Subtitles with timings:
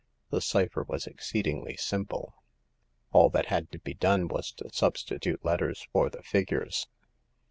[0.31, 2.33] The cypher was exceedingly simple.
[3.11, 6.87] All that had to be done was to substitute letters for the figures.